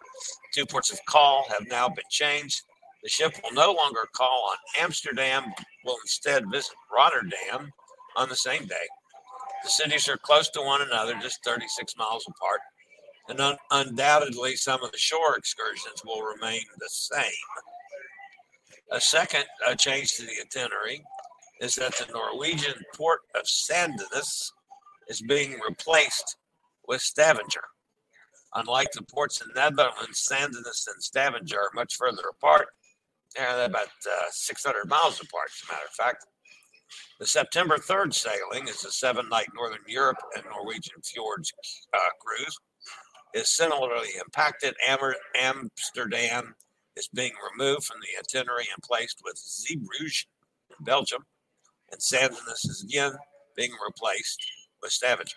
Two 0.55 0.67
ports 0.67 0.93
of 0.93 0.99
call 1.07 1.47
have 1.49 1.67
now 1.69 1.89
been 1.89 2.05
changed. 2.11 2.63
The 3.03 3.09
ship 3.09 3.35
will 3.43 3.53
no 3.53 3.73
longer 3.73 4.09
call 4.17 4.51
on 4.51 4.57
Amsterdam, 4.83 5.53
will 5.85 5.97
instead 6.05 6.51
visit 6.51 6.75
Rotterdam 6.93 7.71
on 8.17 8.29
the 8.29 8.37
same 8.37 8.67
day. 8.67 8.87
The 9.65 9.71
cities 9.71 10.09
are 10.09 10.17
close 10.17 10.49
to 10.51 10.61
one 10.61 10.83
another, 10.83 11.15
just 11.21 11.45
36 11.45 11.97
miles 11.97 12.27
apart, 12.29 12.61
and 13.29 13.41
un- 13.41 13.57
undoubtedly 13.71 14.57
some 14.57 14.83
of 14.83 14.93
the 14.93 14.99
shore 14.99 15.37
excursions 15.37 16.03
will 16.05 16.23
remain 16.23 16.63
the 16.79 16.89
same. 16.89 17.33
A 18.91 19.01
second 19.01 19.45
change 19.77 20.15
to 20.15 20.23
the 20.23 20.33
itinerary 20.41 21.05
is 21.61 21.75
that 21.75 21.95
the 21.97 22.11
Norwegian 22.13 22.75
port 22.95 23.21
of 23.35 23.43
Sandnes 23.43 24.53
is 25.09 25.21
being 25.23 25.59
replaced 25.69 26.37
with 26.87 27.03
Stavanger. 27.03 27.65
Unlike 28.55 28.93
the 28.93 29.03
ports 29.03 29.43
in 29.43 29.49
Netherlands, 29.55 30.27
Sandnes 30.31 30.87
and 30.93 31.03
Stavanger 31.03 31.59
are 31.59 31.71
much 31.75 31.97
further 31.97 32.23
apart. 32.31 32.69
They're 33.37 33.67
about 33.67 33.89
uh, 34.07 34.25
600 34.31 34.89
miles 34.89 35.21
apart, 35.21 35.51
as 35.51 35.69
a 35.69 35.73
matter 35.73 35.85
of 35.87 35.93
fact. 35.93 36.25
The 37.21 37.27
September 37.27 37.77
3rd 37.77 38.15
sailing 38.15 38.69
is 38.69 38.85
a 38.85 38.91
seven 38.91 39.29
night 39.29 39.49
Northern 39.55 39.85
Europe 39.87 40.19
and 40.37 40.45
Norwegian 40.45 41.01
fjords 41.03 41.53
uh, 41.95 41.99
cruise. 42.21 42.57
Is 43.35 43.51
similarly 43.51 44.09
impacted. 44.19 44.75
Amsterdam 44.89 46.55
is 46.97 47.09
being 47.09 47.33
removed 47.53 47.85
from 47.85 47.99
the 48.01 48.19
itinerary 48.19 48.67
and 48.75 48.83
placed 48.83 49.21
with 49.23 49.37
Zeebrugge 49.37 50.25
in 50.71 50.85
Belgium 50.85 51.25
and 51.91 52.01
Sandnes 52.01 52.65
is 52.65 52.85
again 52.85 53.13
being 53.57 53.73
replaced 53.87 54.45
with 54.83 54.93
Stavanger, 54.93 55.37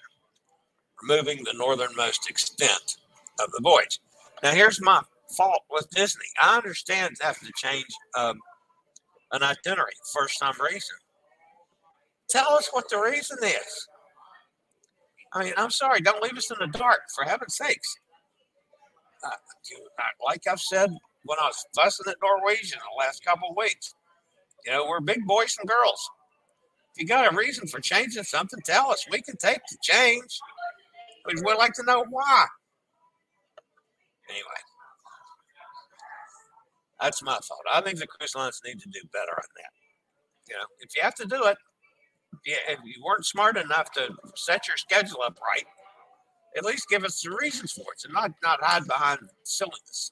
removing 1.02 1.44
the 1.44 1.54
northernmost 1.54 2.30
extent 2.30 2.98
of 3.40 3.52
the 3.52 3.62
voyage. 3.62 4.00
Now, 4.44 4.52
here's 4.52 4.82
my 4.82 5.02
fault 5.36 5.64
with 5.70 5.90
Disney. 5.92 6.26
I 6.42 6.58
understand 6.58 7.16
having 7.22 7.48
to 7.48 7.54
change 7.56 7.88
um, 8.18 8.40
an 9.32 9.44
itinerary 9.44 9.94
for 10.12 10.28
some 10.28 10.56
reason. 10.62 10.96
Tell 12.32 12.54
us 12.54 12.70
what 12.72 12.90
the 12.90 12.98
reason 12.98 13.38
is. 13.44 13.88
I 15.34 15.44
mean, 15.44 15.54
I'm 15.58 15.70
sorry, 15.70 16.02
don't 16.02 16.24
leave 16.24 16.38
us 16.38 16.50
in 16.52 16.58
the 16.60 16.78
dark, 16.78 17.02
for 17.16 17.24
heaven's 17.26 17.56
sakes. 17.56 17.96
Uh, 19.24 19.30
like 20.26 20.42
I've 20.50 20.60
said 20.60 20.90
when 21.26 21.38
I 21.40 21.46
was 21.46 21.64
fussing 21.76 22.10
at 22.10 22.18
Norwegian 22.24 22.80
the 22.80 23.04
last 23.04 23.24
couple 23.24 23.50
of 23.50 23.58
weeks, 23.58 23.94
you 24.66 24.72
know, 24.72 24.86
we're 24.88 25.00
big 25.00 25.26
boys 25.26 25.56
and 25.60 25.70
girls. 25.70 26.10
If 26.96 27.02
you 27.04 27.08
got 27.08 27.32
a 27.32 27.36
reason 27.36 27.68
for 27.68 27.80
changing 27.80 28.24
something, 28.24 28.60
tell 28.66 28.92
us. 28.92 29.06
We 29.10 29.22
can 29.22 29.38
take 29.38 29.62
the 29.70 29.78
change. 29.82 30.40
We'd, 31.28 31.38
we'd 31.46 31.58
like 31.58 31.74
to 31.74 31.84
know 31.84 32.04
why. 32.10 32.46
Anyway, 34.30 34.62
that's 37.00 37.22
my 37.24 37.38
fault. 37.48 37.62
I 37.72 37.82
think 37.82 38.00
the 38.00 38.08
cruise 38.08 38.36
lines 38.36 38.62
need 38.66 38.80
to 38.80 38.90
do 38.90 39.02
better 39.14 39.32
on 39.32 39.50
that. 39.56 39.72
You 40.50 40.56
know, 40.56 40.66
if 40.80 40.96
you 40.96 41.02
have 41.02 41.16
to 41.16 41.26
do 41.26 41.44
it, 41.46 41.58
if 42.46 42.80
you 42.84 43.04
weren't 43.04 43.26
smart 43.26 43.58
enough 43.58 43.92
to 43.94 44.10
set 44.36 44.68
your 44.68 44.78
schedule 44.78 45.22
up 45.24 45.38
right, 45.46 45.66
at 46.58 46.66
least 46.66 46.90
give 46.90 47.04
us 47.04 47.22
the 47.22 47.36
reasons 47.40 47.72
for 47.72 47.86
it 47.94 48.04
and 48.04 48.14
not, 48.14 48.32
not 48.44 48.60
hide 48.62 48.88
behind 48.88 49.20
silliness. 49.44 50.12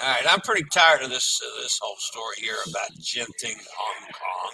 All 0.00 0.08
right, 0.08 0.22
I'm 0.30 0.40
pretty 0.40 0.64
tired 0.72 1.02
of 1.02 1.10
this 1.10 1.40
uh, 1.44 1.62
this 1.62 1.78
whole 1.82 1.96
story 1.98 2.36
here 2.38 2.54
about 2.68 2.92
Genting 3.00 3.58
Hong 3.76 4.12
Kong. 4.12 4.52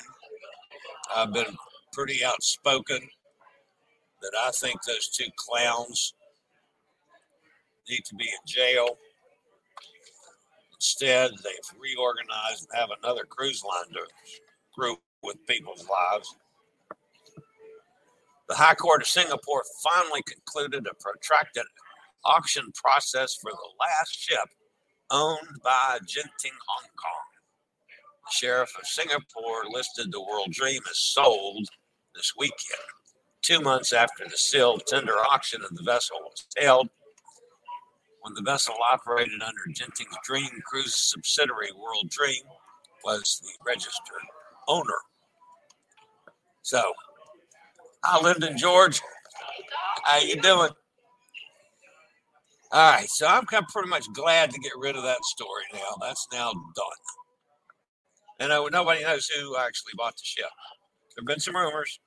I've 1.15 1.33
been 1.35 1.55
pretty 1.93 2.25
outspoken 2.25 3.01
that 4.23 4.33
I 4.39 4.51
think 4.53 4.83
those 4.83 5.09
two 5.09 5.29
clowns 5.37 6.15
need 7.91 8.05
to 8.07 8.15
be 8.15 8.25
in 8.25 8.39
jail. 8.47 8.97
Instead, 10.85 11.31
they've 11.43 11.81
reorganized 11.81 12.69
and 12.71 12.79
have 12.79 12.91
another 13.03 13.25
cruise 13.25 13.63
line 13.65 13.91
to 13.95 14.07
group 14.77 14.99
with 15.23 15.37
people's 15.47 15.89
lives. 15.89 16.37
The 18.51 18.55
High 18.55 18.75
Court 18.75 19.01
of 19.01 19.09
Singapore 19.09 19.65
finally 19.83 20.21
concluded 20.29 20.87
a 20.87 20.95
protracted 21.03 21.65
auction 22.27 22.71
process 22.75 23.35
for 23.41 23.51
the 23.51 23.69
last 23.81 24.15
ship 24.15 24.47
owned 25.11 25.63
by 25.63 26.01
Genting 26.03 26.59
Hong 26.69 26.91
Kong. 27.01 27.31
The 28.27 28.33
sheriff 28.33 28.73
of 28.79 28.87
Singapore 28.87 29.65
listed 29.71 30.13
the 30.13 30.21
World 30.21 30.51
Dream 30.51 30.83
as 30.91 30.99
sold 30.99 31.67
this 32.15 32.35
weekend, 32.37 32.85
two 33.41 33.63
months 33.63 33.95
after 33.95 34.25
the 34.25 34.37
sealed 34.37 34.83
tender 34.87 35.15
auction 35.15 35.63
of 35.63 35.75
the 35.75 35.83
vessel 35.83 36.19
was 36.21 36.47
held. 36.59 36.91
When 38.25 38.33
the 38.33 38.41
vessel 38.41 38.75
operated 38.91 39.43
under 39.43 39.61
Genting's 39.75 40.17
Dream 40.25 40.49
Cruise 40.67 40.95
subsidiary, 40.95 41.69
World 41.77 42.09
Dream 42.09 42.43
was 43.05 43.39
the 43.43 43.51
registered 43.67 44.25
owner. 44.67 44.97
So, 46.63 46.95
hi, 48.03 48.19
Lyndon 48.23 48.57
George. 48.57 49.03
How 50.05 50.21
you 50.21 50.41
doing? 50.41 50.71
All 52.73 52.93
right, 52.93 53.07
so 53.11 53.27
I'm 53.27 53.45
kind 53.45 53.63
of 53.63 53.69
pretty 53.69 53.91
much 53.91 54.07
glad 54.15 54.51
to 54.53 54.59
get 54.59 54.73
rid 54.79 54.97
of 54.97 55.03
that 55.03 55.23
story 55.25 55.65
now. 55.75 55.99
That's 56.01 56.27
now 56.33 56.51
done. 56.51 57.03
And 58.41 58.53
uh, 58.53 58.67
nobody 58.73 59.03
knows 59.03 59.29
who 59.29 59.55
actually 59.59 59.93
bought 59.99 60.15
the 60.15 60.25
ship. 60.25 60.49
There 61.15 61.21
have 61.21 61.27
been 61.27 61.41
some 61.41 61.57
rumors. 61.57 62.01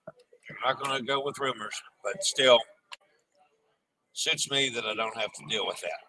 I'm 0.49 0.55
not 0.65 0.83
going 0.83 0.99
to 0.99 1.05
go 1.05 1.23
with 1.23 1.37
rumors, 1.37 1.79
but 2.03 2.23
still, 2.23 2.57
suits 4.13 4.49
me 4.49 4.69
that 4.69 4.85
I 4.85 4.95
don't 4.95 5.15
have 5.15 5.31
to 5.31 5.45
deal 5.47 5.67
with 5.67 5.79
that. 5.81 6.06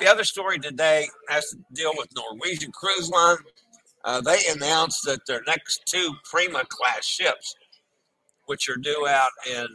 The 0.00 0.06
other 0.06 0.24
story 0.24 0.58
today 0.58 1.08
has 1.28 1.50
to 1.50 1.58
deal 1.74 1.92
with 1.96 2.08
Norwegian 2.14 2.72
Cruise 2.72 3.10
Line. 3.10 3.38
Uh, 4.04 4.20
they 4.20 4.38
announced 4.50 5.04
that 5.04 5.20
their 5.26 5.42
next 5.46 5.82
two 5.86 6.14
Prima 6.24 6.64
class 6.68 7.04
ships, 7.04 7.54
which 8.46 8.68
are 8.68 8.76
due 8.76 9.06
out 9.08 9.30
in 9.50 9.66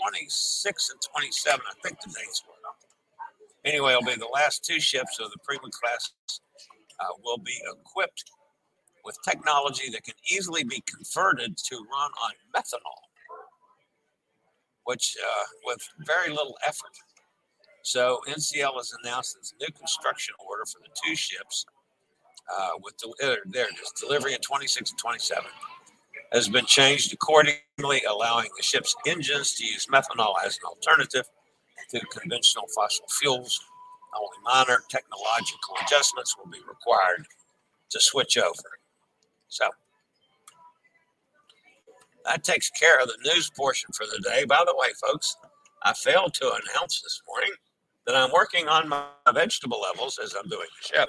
26 0.00 0.90
and 0.90 1.00
27, 1.16 1.60
I 1.60 1.72
think 1.82 2.00
the 2.00 2.08
dates 2.08 2.42
were. 2.46 2.54
Anyway, 3.64 3.92
it'll 3.92 4.04
be 4.04 4.14
the 4.14 4.26
last 4.26 4.64
two 4.64 4.80
ships 4.80 5.18
of 5.20 5.30
the 5.30 5.38
Prima 5.44 5.70
class 5.70 6.12
uh, 7.00 7.04
will 7.22 7.38
be 7.38 7.58
equipped 7.72 8.24
with 9.04 9.16
technology 9.24 9.90
that 9.90 10.02
can 10.04 10.14
easily 10.30 10.64
be 10.64 10.82
converted 10.86 11.56
to 11.56 11.76
run 11.76 12.10
on 12.24 12.32
methanol, 12.54 13.00
which 14.84 15.16
uh, 15.22 15.44
with 15.66 15.80
very 16.06 16.30
little 16.30 16.56
effort. 16.66 16.92
So 17.84 18.20
NCL 18.26 18.74
has 18.76 18.96
announced 19.02 19.36
its 19.36 19.52
new 19.60 19.70
construction 19.72 20.34
order 20.40 20.64
for 20.64 20.78
the 20.78 20.88
two 21.04 21.14
ships 21.14 21.66
uh, 22.50 22.70
with 22.82 22.96
the, 22.96 23.08
uh, 23.22 23.36
there 23.44 23.66
it 23.66 23.74
is, 23.74 23.92
delivery 24.00 24.32
in 24.32 24.40
26 24.40 24.90
and 24.90 24.98
27 24.98 25.44
has 26.32 26.48
been 26.48 26.64
changed 26.64 27.12
accordingly, 27.12 28.02
allowing 28.08 28.48
the 28.56 28.62
ship's 28.62 28.96
engines 29.06 29.52
to 29.54 29.66
use 29.66 29.86
methanol 29.92 30.32
as 30.44 30.56
an 30.56 30.64
alternative 30.66 31.26
to 31.90 32.00
conventional 32.06 32.64
fossil 32.74 33.04
fuels. 33.20 33.60
Only 34.16 34.38
minor 34.42 34.82
technological 34.88 35.76
adjustments 35.84 36.36
will 36.38 36.50
be 36.50 36.60
required 36.66 37.26
to 37.90 38.00
switch 38.00 38.38
over. 38.38 38.78
So 39.48 39.68
that 42.24 42.44
takes 42.44 42.70
care 42.70 42.98
of 42.98 43.08
the 43.08 43.18
news 43.24 43.50
portion 43.54 43.90
for 43.92 44.06
the 44.06 44.22
day. 44.26 44.46
By 44.46 44.64
the 44.66 44.74
way, 44.74 44.88
folks, 45.06 45.36
I 45.82 45.92
failed 45.92 46.32
to 46.34 46.46
announce 46.46 47.02
this 47.02 47.20
morning 47.28 47.50
that 48.06 48.16
I'm 48.16 48.30
working 48.32 48.68
on 48.68 48.88
my 48.88 49.06
vegetable 49.32 49.80
levels 49.80 50.18
as 50.22 50.34
I'm 50.34 50.48
doing 50.48 50.68
the 50.80 50.96
show. 50.96 51.06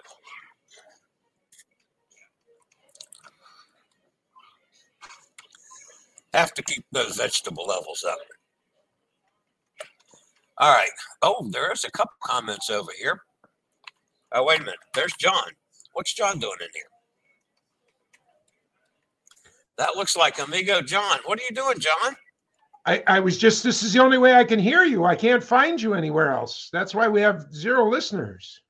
Have 6.34 6.54
to 6.54 6.64
keep 6.64 6.86
those 6.92 7.16
vegetable 7.18 7.66
levels 7.66 8.04
up. 8.08 8.18
All 10.58 10.74
right. 10.74 10.90
Oh, 11.22 11.48
there's 11.52 11.84
a 11.84 11.92
couple 11.92 12.14
comments 12.24 12.70
over 12.70 12.92
here. 12.98 13.22
Oh, 14.34 14.44
wait 14.46 14.60
a 14.62 14.64
minute. 14.64 14.80
There's 14.94 15.14
John. 15.20 15.52
What's 15.94 16.14
John 16.14 16.40
doing 16.40 16.58
in 16.60 16.68
here? 16.74 16.84
That 19.78 19.96
looks 19.96 20.16
like 20.16 20.40
Amigo 20.40 20.82
John. 20.82 21.20
What 21.26 21.40
are 21.40 21.44
you 21.44 21.56
doing, 21.56 21.80
John? 21.80 22.16
I, 22.88 23.04
I 23.08 23.20
was 23.20 23.38
just, 23.38 23.64
this 23.64 23.82
is 23.82 23.94
the 23.94 24.00
only 24.00 24.18
way 24.20 24.34
I 24.36 24.44
can 24.44 24.60
hear 24.60 24.84
you. 24.84 25.06
I 25.06 25.16
can't 25.16 25.44
find 25.44 25.82
you 25.82 25.96
anywhere 25.96 26.32
else. 26.32 26.70
That's 26.72 26.94
why 26.94 27.08
we 27.08 27.20
have 27.22 27.52
zero 27.54 27.90
listeners. 27.90 28.62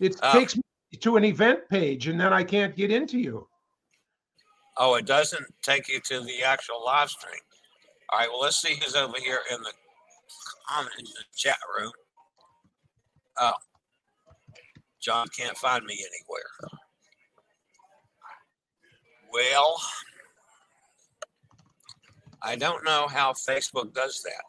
It 0.00 0.16
Oh. 0.22 0.32
takes 0.32 0.56
me 0.56 0.62
to 1.00 1.16
an 1.16 1.24
event 1.24 1.60
page 1.68 2.06
and 2.06 2.20
then 2.20 2.32
I 2.32 2.44
can't 2.44 2.76
get 2.76 2.92
into 2.92 3.18
you. 3.18 3.48
Oh, 4.76 4.94
it 4.94 5.06
doesn't 5.06 5.44
take 5.62 5.88
you 5.88 6.00
to 6.00 6.20
the 6.20 6.42
actual 6.42 6.84
live 6.84 7.10
stream. 7.10 7.40
All 8.12 8.18
right. 8.20 8.28
Well, 8.30 8.40
let's 8.40 8.56
see 8.60 8.74
who's 8.76 8.94
over 8.94 9.16
here 9.18 9.40
in 9.50 9.60
the 9.62 9.72
comment 10.68 10.92
in 10.98 11.04
the 11.06 11.24
chat 11.34 11.58
room. 11.78 11.90
Oh, 13.38 13.52
John 15.00 15.26
can't 15.36 15.56
find 15.56 15.84
me 15.84 15.94
anywhere. 15.94 16.78
Well, 19.32 19.80
I 22.46 22.54
don't 22.56 22.84
know 22.84 23.08
how 23.08 23.32
Facebook 23.32 23.92
does 23.92 24.22
that. 24.22 24.42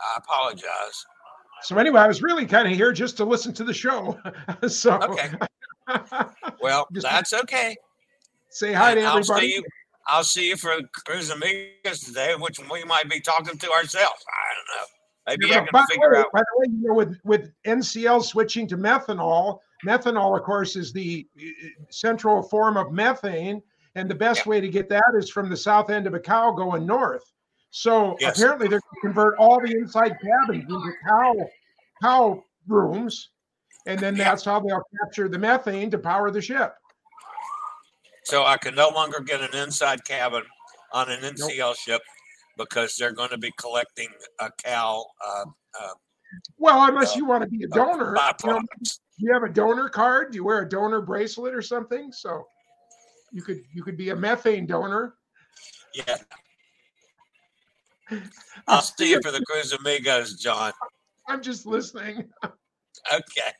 I 0.00 0.18
apologize. 0.18 1.04
So 1.62 1.76
anyway, 1.78 2.00
I 2.00 2.06
was 2.08 2.22
really 2.22 2.46
kind 2.46 2.68
of 2.68 2.74
here 2.74 2.92
just 2.92 3.16
to 3.18 3.24
listen 3.24 3.52
to 3.54 3.64
the 3.64 3.74
show. 3.74 4.18
so 4.68 4.98
Okay. 5.02 5.30
Well, 6.60 6.86
that's 6.92 7.32
okay. 7.32 7.76
say 8.50 8.72
hi 8.72 8.94
to 8.94 9.00
And 9.00 9.08
I'll 9.08 9.18
everybody. 9.18 9.48
see 9.48 9.54
you. 9.56 9.64
I'll 10.06 10.24
see 10.24 10.48
you 10.50 10.56
for 10.56 10.74
Cruise 11.06 11.30
Amigos 11.30 12.00
today, 12.00 12.34
which 12.38 12.58
we 12.70 12.84
might 12.84 13.08
be 13.10 13.20
talking 13.20 13.58
to 13.58 13.70
ourselves. 13.72 14.24
I 14.28 14.54
don't 14.54 14.76
know. 14.76 14.86
Maybe 15.28 15.46
Yeah, 15.48 15.62
I 15.62 15.66
can 15.66 15.86
figure 15.88 16.12
way, 16.12 16.18
out. 16.20 16.26
by 16.32 16.40
the 16.40 16.58
way, 16.58 16.66
you 16.70 16.88
know, 16.88 16.94
with 16.94 17.18
with 17.24 17.52
NCL 17.66 18.22
switching 18.24 18.66
to 18.68 18.76
methanol, 18.76 19.58
methanol, 19.86 20.36
of 20.38 20.44
course, 20.44 20.76
is 20.76 20.92
the 20.92 21.26
uh, 21.36 21.42
central 21.90 22.42
form 22.42 22.76
of 22.76 22.92
methane, 22.92 23.60
and 23.94 24.10
the 24.10 24.14
best 24.14 24.44
Yeah. 24.44 24.50
way 24.50 24.60
to 24.60 24.68
get 24.68 24.88
that 24.88 25.12
is 25.16 25.30
from 25.30 25.48
the 25.50 25.56
south 25.56 25.90
end 25.90 26.06
of 26.06 26.14
a 26.14 26.20
cow 26.20 26.52
going 26.52 26.86
north. 26.86 27.24
So 27.70 28.16
Yes. 28.20 28.36
apparently, 28.38 28.68
they're 28.68 28.80
going 28.80 28.94
to 28.94 29.00
convert 29.00 29.38
all 29.38 29.60
the 29.60 29.72
inside 29.72 30.18
cabins 30.20 30.64
into 30.68 30.92
cow 31.08 31.50
cow 32.02 32.44
rooms, 32.66 33.30
and 33.86 34.00
then 34.00 34.16
that's 34.16 34.44
how 34.44 34.60
they'll 34.60 34.82
capture 35.00 35.28
the 35.28 35.38
methane 35.38 35.90
to 35.90 35.98
power 35.98 36.30
the 36.30 36.42
ship. 36.42 36.74
So 38.24 38.44
I 38.44 38.56
can 38.56 38.74
no 38.74 38.88
longer 38.88 39.20
get 39.20 39.40
an 39.40 39.54
inside 39.54 40.04
cabin 40.04 40.42
on 40.92 41.10
an 41.10 41.20
NCL 41.22 41.74
ship 41.76 42.02
because 42.56 42.96
they're 42.96 43.12
going 43.12 43.30
to 43.30 43.38
be 43.38 43.50
collecting 43.56 44.08
a 44.38 44.50
cow 44.62 45.04
uh, 45.26 45.44
uh, 45.80 45.94
Well, 46.58 46.84
unless 46.84 47.14
Uh, 47.14 47.18
you 47.18 47.24
want 47.24 47.42
to 47.42 47.48
be 47.48 47.64
a 47.64 47.68
donor, 47.68 48.16
you, 48.44 48.50
know, 48.50 48.60
you 49.16 49.32
have 49.32 49.42
a 49.42 49.48
donor 49.48 49.88
card. 49.88 50.32
Do 50.32 50.36
you 50.36 50.44
wear 50.44 50.60
a 50.60 50.68
donor 50.68 51.00
bracelet 51.00 51.54
or 51.54 51.62
something? 51.62 52.12
So 52.12 52.46
you 53.32 53.42
could 53.42 53.62
you 53.72 53.82
could 53.82 53.96
be 53.96 54.10
a 54.10 54.16
methane 54.16 54.66
donor. 54.66 55.14
Yeah. 55.94 56.16
I'll 58.68 58.82
see 58.82 59.10
you 59.10 59.20
for 59.22 59.30
the 59.30 59.42
Cruise 59.44 59.72
Amigos, 59.72 60.34
John. 60.34 60.72
I'm 61.28 61.42
just 61.42 61.66
listening. 61.66 62.30
Okay. 63.12 63.50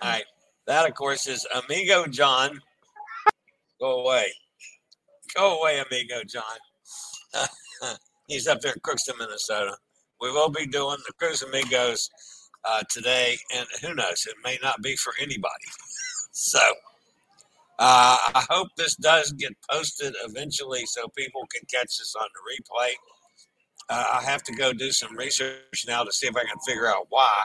All 0.00 0.10
right. 0.10 0.24
That, 0.66 0.88
of 0.88 0.94
course, 0.94 1.26
is 1.26 1.46
Amigo 1.54 2.06
John. 2.06 2.60
Go 3.80 4.00
away. 4.00 4.26
Go 5.34 5.60
away, 5.60 5.80
Amigo 5.80 6.22
John. 6.24 6.44
He's 8.28 8.46
up 8.46 8.60
there 8.60 8.72
in 8.72 8.80
Crookston, 8.80 9.18
Minnesota. 9.18 9.76
We 10.20 10.30
will 10.30 10.48
be 10.48 10.66
doing 10.66 10.96
the 11.06 11.12
Cruise 11.18 11.42
Amigos 11.42 12.08
uh, 12.64 12.82
today, 12.88 13.36
and 13.54 13.66
who 13.82 13.94
knows, 13.94 14.26
it 14.26 14.36
may 14.42 14.58
not 14.62 14.80
be 14.82 14.96
for 14.96 15.12
anybody. 15.20 15.48
So 16.36 16.58
uh, 17.78 18.16
I 18.34 18.44
hope 18.50 18.68
this 18.76 18.94
does 18.96 19.32
get 19.32 19.52
posted 19.70 20.14
eventually 20.24 20.86
so 20.86 21.08
people 21.16 21.42
can 21.52 21.62
catch 21.72 21.98
this 21.98 22.14
on 22.18 22.28
the 22.32 22.40
replay. 22.52 22.92
Uh, 23.88 24.20
I 24.20 24.22
have 24.22 24.42
to 24.44 24.52
go 24.54 24.72
do 24.72 24.92
some 24.92 25.16
research 25.16 25.84
now 25.86 26.04
to 26.04 26.12
see 26.12 26.26
if 26.26 26.36
I 26.36 26.44
can 26.44 26.58
figure 26.66 26.86
out 26.86 27.06
why 27.08 27.44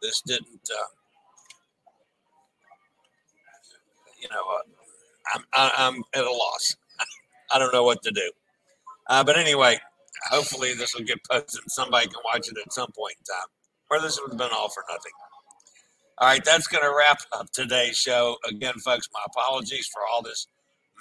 this 0.00 0.22
didn't, 0.26 0.70
uh, 0.70 0.90
you 4.20 4.28
know, 4.30 4.40
uh, 4.40 5.38
I'm, 5.54 5.70
I'm 5.76 6.02
at 6.14 6.24
a 6.24 6.30
loss. 6.30 6.76
I 7.52 7.58
don't 7.58 7.72
know 7.72 7.84
what 7.84 8.02
to 8.02 8.10
do. 8.10 8.32
Uh, 9.10 9.24
but 9.24 9.36
anyway, 9.36 9.78
hopefully 10.30 10.74
this 10.74 10.94
will 10.94 11.04
get 11.04 11.18
posted 11.30 11.60
and 11.60 11.70
somebody 11.70 12.06
can 12.06 12.20
watch 12.24 12.48
it 12.48 12.56
at 12.64 12.72
some 12.72 12.90
point 12.92 13.16
in 13.18 13.34
time. 13.34 13.48
Or 13.90 14.00
this 14.00 14.18
would 14.20 14.30
have 14.30 14.38
been 14.38 14.56
all 14.56 14.70
for 14.70 14.84
nothing. 14.88 15.12
All 16.22 16.28
right, 16.28 16.44
that's 16.44 16.68
going 16.68 16.84
to 16.84 16.94
wrap 16.96 17.18
up 17.32 17.50
today's 17.50 17.96
show. 17.96 18.36
Again, 18.48 18.74
folks, 18.74 19.08
my 19.12 19.18
apologies 19.26 19.88
for 19.92 20.02
all 20.08 20.22
this 20.22 20.46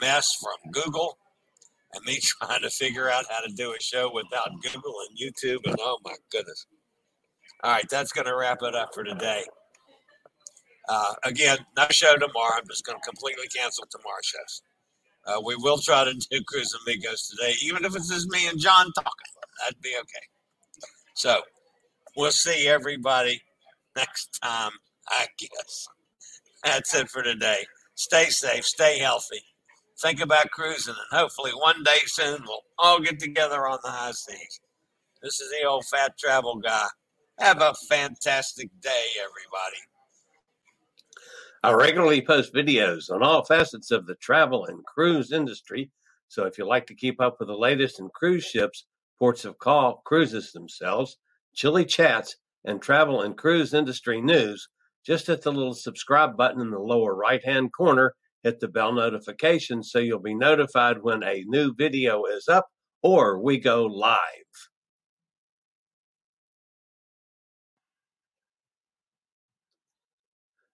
mess 0.01 0.35
from 0.41 0.71
Google 0.71 1.15
and 1.93 2.03
me 2.05 2.17
trying 2.41 2.63
to 2.63 2.71
figure 2.71 3.07
out 3.07 3.25
how 3.29 3.41
to 3.41 3.53
do 3.53 3.71
a 3.71 3.79
show 3.79 4.11
without 4.11 4.49
Google 4.63 4.95
and 5.07 5.15
YouTube. 5.15 5.59
And 5.67 5.77
oh 5.79 5.99
my 6.03 6.15
goodness. 6.31 6.65
All 7.63 7.71
right, 7.71 7.85
that's 7.87 8.11
going 8.11 8.25
to 8.25 8.35
wrap 8.35 8.63
it 8.63 8.73
up 8.73 8.95
for 8.95 9.03
today. 9.03 9.43
Uh, 10.89 11.13
again, 11.23 11.59
no 11.77 11.85
show 11.91 12.15
tomorrow. 12.15 12.55
I'm 12.57 12.67
just 12.67 12.83
going 12.83 12.97
to 12.97 13.07
completely 13.07 13.45
cancel 13.55 13.85
tomorrow's 13.91 14.25
shows. 14.25 14.61
Uh, 15.27 15.39
we 15.45 15.55
will 15.55 15.77
try 15.77 16.03
to 16.03 16.13
do 16.31 16.43
Cruise 16.47 16.75
Amigos 16.81 17.27
today, 17.27 17.53
even 17.61 17.85
if 17.85 17.95
it's 17.95 18.09
just 18.09 18.27
me 18.29 18.47
and 18.47 18.59
John 18.59 18.91
talking. 18.93 19.31
That'd 19.59 19.83
be 19.83 19.93
okay. 19.99 20.25
So 21.13 21.41
we'll 22.17 22.31
see 22.31 22.67
everybody 22.67 23.39
next 23.95 24.39
time, 24.41 24.71
I 25.11 25.27
guess. 25.37 25.87
That's 26.63 26.93
it 26.95 27.09
for 27.09 27.21
today. 27.21 27.65
Stay 27.95 28.25
safe, 28.25 28.65
stay 28.65 28.99
healthy. 28.99 29.41
Think 30.01 30.21
about 30.21 30.49
cruising, 30.51 30.95
and 30.95 31.19
hopefully 31.19 31.51
one 31.51 31.83
day 31.83 31.99
soon 32.05 32.41
we'll 32.45 32.63
all 32.79 32.99
get 32.99 33.19
together 33.19 33.67
on 33.67 33.77
the 33.83 33.91
high 33.91 34.11
seas. 34.11 34.59
This 35.21 35.39
is 35.39 35.51
the 35.51 35.67
old 35.67 35.85
fat 35.85 36.17
travel 36.17 36.55
guy. 36.55 36.87
Have 37.39 37.61
a 37.61 37.73
fantastic 37.87 38.69
day, 38.81 39.05
everybody. 39.19 39.77
I 41.63 41.73
regularly 41.73 42.21
post 42.23 42.53
videos 42.53 43.11
on 43.11 43.21
all 43.21 43.43
facets 43.43 43.91
of 43.91 44.07
the 44.07 44.15
travel 44.15 44.65
and 44.65 44.83
cruise 44.83 45.31
industry. 45.31 45.91
So 46.27 46.45
if 46.45 46.57
you 46.57 46.65
like 46.65 46.87
to 46.87 46.95
keep 46.95 47.21
up 47.21 47.37
with 47.39 47.49
the 47.49 47.57
latest 47.57 47.99
in 47.99 48.09
cruise 48.09 48.45
ships, 48.45 48.85
ports 49.19 49.45
of 49.45 49.59
call, 49.59 50.01
cruises 50.05 50.51
themselves, 50.51 51.17
chilly 51.53 51.85
chats, 51.85 52.37
and 52.65 52.81
travel 52.81 53.21
and 53.21 53.37
cruise 53.37 53.75
industry 53.75 54.21
news, 54.21 54.67
just 55.05 55.27
hit 55.27 55.41
the 55.41 55.51
little 55.51 55.73
subscribe 55.73 56.37
button 56.37 56.61
in 56.61 56.71
the 56.71 56.79
lower 56.79 57.15
right 57.15 57.43
hand 57.43 57.71
corner. 57.75 58.13
Hit 58.43 58.59
the 58.59 58.67
bell 58.67 58.93
notification 58.93 59.83
so 59.83 59.99
you'll 59.99 60.19
be 60.19 60.35
notified 60.35 61.01
when 61.01 61.23
a 61.23 61.43
new 61.47 61.73
video 61.75 62.25
is 62.25 62.47
up 62.47 62.67
or 63.03 63.39
we 63.39 63.59
go 63.59 63.85
live. 63.85 64.17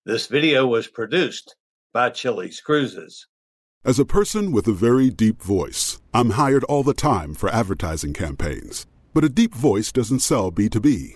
This 0.06 0.28
video 0.28 0.66
was 0.66 0.88
produced 0.88 1.58
by 1.92 2.12
Chili's 2.12 2.62
Cruises. 2.62 3.28
As 3.84 4.00
a 4.00 4.06
person 4.06 4.54
with 4.54 4.68
a 4.68 4.74
very 4.74 5.10
deep 5.10 5.42
voice, 5.42 6.00
I'm 6.14 6.32
hired 6.32 6.64
all 6.66 6.84
the 6.84 6.94
time 6.94 7.34
for 7.34 7.50
advertising 7.50 8.14
campaigns. 8.14 8.86
But 9.14 9.26
a 9.26 9.30
deep 9.30 9.54
voice 9.54 9.92
doesn't 9.92 10.20
sell 10.20 10.52
B2B, 10.52 11.16